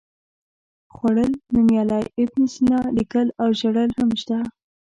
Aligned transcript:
خوړل، 0.93 1.31
نومیالی، 1.53 2.03
ابن 2.21 2.43
سینا، 2.53 2.79
لیکل 2.97 3.27
او 3.41 3.49
ژړل 3.59 3.91
هم 3.99 4.09
شته. 4.21 4.37